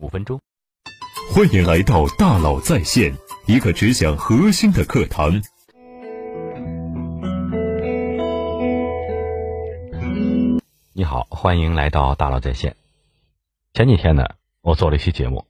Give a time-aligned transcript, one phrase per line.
[0.00, 0.40] 五分钟。
[1.32, 3.14] 欢迎来到大佬在线，
[3.46, 5.40] 一个只讲核心的课堂。
[10.92, 12.76] 你好，欢迎来到大佬在线。
[13.72, 14.24] 前几天呢，
[14.60, 15.46] 我做了一期节目，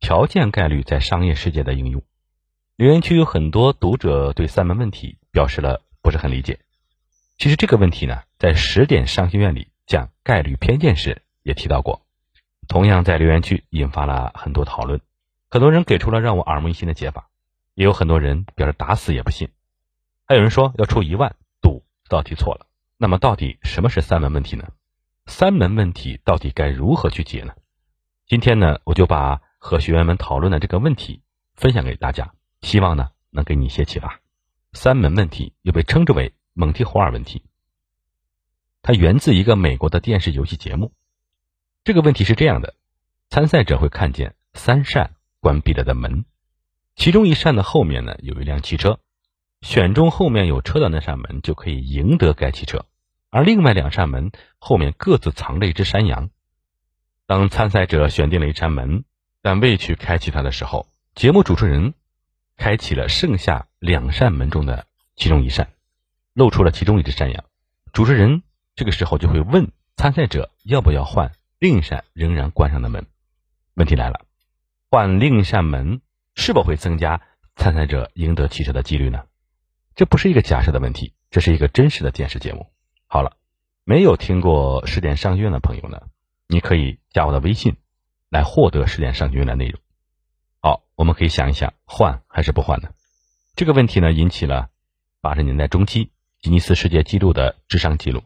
[0.00, 2.02] 条件概率在商业世界的应用。
[2.76, 6.60] 留言区有很多读者对三门问题表示了不是很理解。
[7.38, 12.05] 其实这个问题呢，在十点商学院里讲概率偏见时也提到过，
[12.68, 15.00] 同样在留言区引发了很多讨论。
[15.48, 17.28] 很多人给出了让我耳目一新的解法，
[17.74, 19.48] 也有很多人表示打死也不信。
[20.26, 22.66] 还有人说要出一万赌这道题错了。
[22.98, 24.68] 那么到底什么是三门问题呢？
[25.26, 27.54] 三门问题到底该如何去解呢？
[28.26, 31.22] 今天呢，我就把和学员们讨论的这个问题
[31.54, 34.20] 分享给大家，希望呢能给你一些启发。
[34.72, 37.44] 三门问题又被称之为蒙提霍尔问题，
[38.82, 40.92] 它源自一个美国的电视游戏节目。
[41.86, 42.74] 这个问题是这样的：
[43.30, 45.12] 参赛者会看见三扇。
[45.38, 46.24] 关闭了的门，
[46.96, 48.98] 其中一扇的后面呢有一辆汽车，
[49.60, 52.86] 选中后面有车的那扇门就可以赢得该汽车，
[53.30, 56.30] 而另外两扇门后面各自藏着一只山羊。
[57.24, 59.04] 当参赛者选定了一扇门，
[59.40, 61.94] 但未去开启它的时候，节目主持人
[62.56, 65.70] 开启了剩下两扇门中的其中一扇，
[66.32, 67.44] 露出了其中一只山羊。
[67.92, 68.42] 主持人
[68.74, 73.06] 这个时候就会问参赛者要不要换另一扇仍然关上的门。
[73.74, 74.20] 问题来了。
[74.90, 76.00] 换另一扇门
[76.34, 77.22] 是否会增加
[77.54, 79.24] 参赛者赢得汽车的几率呢？
[79.94, 82.70] 这不是一个假设的问题，这是一个真实的电视节目。
[83.06, 83.36] 好了，
[83.84, 86.02] 没有听过十点商学院的朋友呢，
[86.46, 87.76] 你可以加我的微信
[88.28, 89.80] 来获得十点商学院的内容。
[90.60, 92.90] 好，我们可以想一想，换还是不换呢？
[93.54, 94.68] 这个问题呢，引起了
[95.20, 98.22] 八十年代中期吉尼斯世界纪录的智商记录，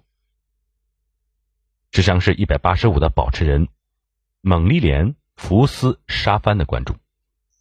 [1.90, 3.68] 智商是一百八十五的保持人
[4.40, 5.14] 蒙丽莲。
[5.36, 6.96] 福斯沙帆的关注，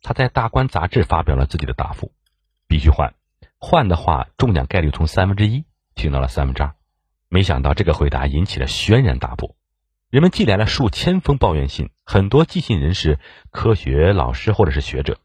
[0.02, 2.12] 他在《大观》杂志发表了自己的答复：
[2.68, 3.14] 必须换，
[3.58, 5.64] 换的话中奖概率从三分之一
[5.96, 6.76] 提到了三分之二。
[7.30, 9.56] 没想到这个回答引起了轩然大波，
[10.10, 13.18] 人们寄来了数千封抱怨信，很多寄信人是
[13.50, 15.18] 科学老师或者是学者。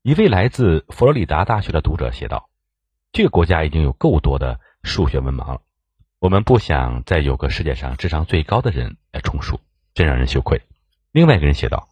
[0.00, 2.48] 一位来自佛罗里达大学的读者写道
[3.12, 5.60] ：“这个国家已经有够多的数学文盲了，
[6.20, 9.60] 我们不想再有个世界上智商最高的人来充数，
[9.94, 10.62] 真让人羞愧。”
[11.12, 11.88] 另外一个人写道：“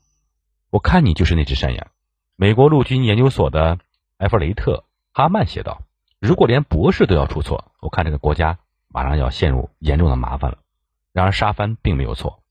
[0.71, 1.87] 我看你就是那只山羊。”
[2.35, 3.79] 美国陆军研究所的
[4.19, 4.85] 埃弗雷特·
[5.17, 5.83] 哈曼写道
[6.19, 10.59] ：“如果连博士都要出错，我看这个国家马上要陷入严重的麻烦了。”
[11.15, 12.43] 然而沙帆并没有错。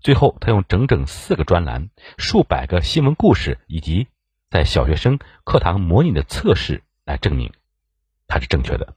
[0.00, 4.08] 最后，他用整整四个专栏、数百个新闻故事以及
[4.50, 7.52] 在小学生课堂模拟的测试来证明
[8.26, 8.96] 他是正确的。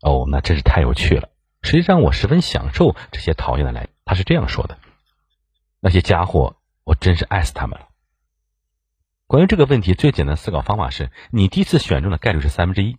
[0.00, 1.28] 哦，那真是太有趣了！
[1.62, 3.88] 实际上，我十分享受这些讨厌的来。
[4.04, 4.78] 他是这样说的。
[5.78, 7.88] 那些家伙，我真是爱死他们了。
[9.26, 12.96] 关于这个问题，最简单思考方法是：你第一次选中的概率是三分之一，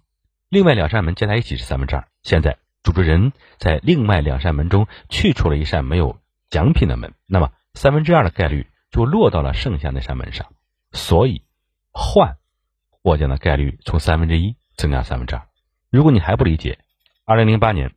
[0.48, 2.08] 另外两扇门加在一起是三分之二。
[2.24, 10.48] 现在主持人在另外两扇门中去除了一扇没有奖品的门，那么三分之二的概率就落到了剩下那扇门上。
[10.94, 11.44] 所以
[11.92, 12.38] 换
[12.90, 15.48] 获奖的概率从三分之一增加三分之二。
[15.90, 16.80] 如果你还不理解，
[17.32, 17.94] 二零零八年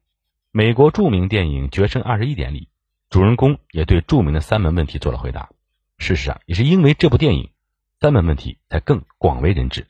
[0.52, 2.68] 美国著名电影《决胜二十一点》里。
[3.10, 5.50] 主人公也对著名的三门问题做了回答。
[5.98, 7.50] 事实上，也是因为这部电影，
[8.00, 9.88] 三门问题才更广为人知。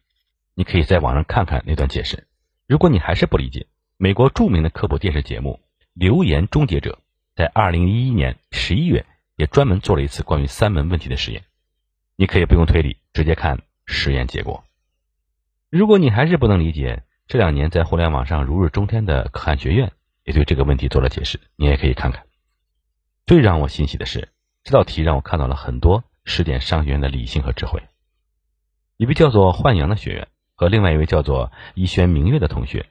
[0.55, 2.27] 你可以在网上看看那段解释。
[2.67, 3.67] 如果你还是不理解，
[3.99, 5.61] 美国著名的科普电视节目
[5.93, 6.93] 《留言终结者》
[7.37, 9.05] 在二零一一年十一月
[9.37, 11.45] 也专门做了一次关于三门问题的实验。
[12.17, 14.65] 你可以不用推理，直接看实验结果。
[15.69, 19.93] 如果你还是不能理解，这两年在互联网上如日中天的可汗学院
[20.25, 22.27] 也对这个问题做了解释，你也可以看看。
[23.27, 24.29] 最让我欣喜的是，
[24.63, 27.83] 这道题让我看到了很多十点商学院的理性和智慧。
[28.99, 32.91] 一位叫做焕阳的学员和另外一位叫做一轩明月的同学，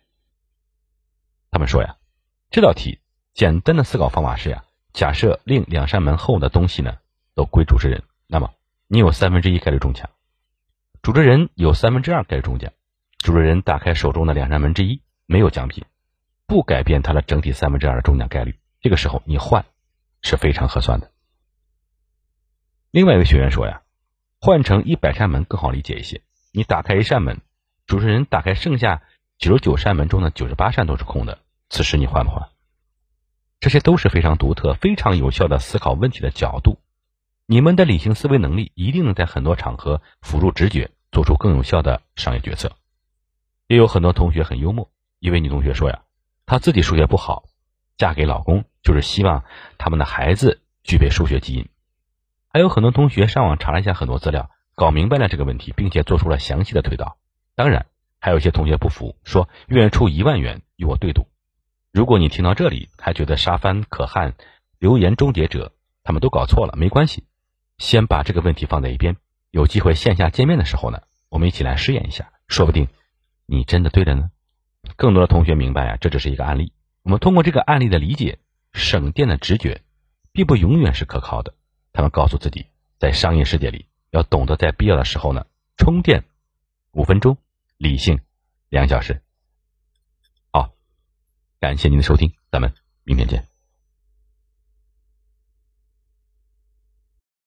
[1.52, 1.98] 他们说呀，
[2.50, 3.00] 这道题
[3.34, 4.64] 简单的思考方法是呀，
[4.94, 6.98] 假设另两扇门后的东西呢
[7.36, 8.54] 都归主持人，那么
[8.88, 10.10] 你有三分之一概率中奖，
[11.04, 12.74] 主持人有三分之二概率中奖。
[13.24, 15.84] 主持人打开手中的两扇门之一，没有奖品，
[16.46, 18.60] 不改变他的整体三分之二的中奖概率。
[18.80, 19.66] 这个时候你换。
[20.26, 21.12] 是非常合算的。
[22.92, 23.82] 另外一位学员说呀，
[24.40, 26.22] 换成一百扇门更好理解一些。
[26.54, 27.42] 你打开一扇门，
[27.86, 29.02] 主持人打开剩下
[29.38, 32.48] 九十九扇门中的九十八扇都是空的，此时你换不换？
[33.60, 36.80] 这些都是非常独特、非常有效的思考问题的角度。
[37.46, 42.72] 你们的理性思维能力一定能在很多场合辅助直觉，做出更有效的商业决策。
[43.74, 46.04] 也有很多同学很幽默，一位女同学说呀，
[46.46, 47.46] 她自己数学不好。
[47.98, 49.46] 嫁给老公就是希望
[49.80, 51.68] 他们的孩子具备数学基因。
[52.50, 57.18] 还有很多同学上网查了一下很多资料，搞明白了这个问题，并且做出了详细的推导。
[57.56, 57.88] 当然，
[58.20, 61.26] 还有一些同学不服，说愿意出一万元与我对赌。
[61.92, 64.36] 如果你听到这里还觉得沙帆可汗
[64.78, 65.72] 留言终结者
[66.04, 67.24] 他们都搞错了，没关系，
[67.80, 69.18] 先把这个问题放在一边。
[69.50, 72.88] 有机会线下见面的时候呢，我们一起来试验一下，说不定
[73.46, 74.32] 你真的对了呢。
[74.96, 76.74] 更多的同学明白啊，这只是一个案例。
[77.04, 78.40] 我们通过这个案例的理解，
[78.74, 79.82] 省电的直觉
[80.32, 81.54] 并不永远是可靠的。
[81.94, 82.68] 他们告诉自己，
[83.00, 85.46] 在商业世界里要懂得在必要的时候呢
[85.78, 86.26] 充电
[86.92, 87.38] 五分钟，
[87.78, 88.20] 理性
[88.70, 89.22] 两小时。
[90.52, 90.74] 好，
[91.60, 92.74] 感谢您的收听，咱们
[93.04, 93.53] 明天见。